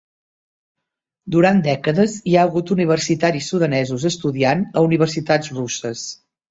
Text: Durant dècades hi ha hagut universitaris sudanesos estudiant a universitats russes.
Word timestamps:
Durant 1.35 1.61
dècades 1.67 2.17
hi 2.31 2.35
ha 2.39 2.47
hagut 2.49 2.73
universitaris 2.79 3.53
sudanesos 3.55 4.09
estudiant 4.15 4.69
a 4.83 4.89
universitats 4.91 5.59
russes. 5.63 6.13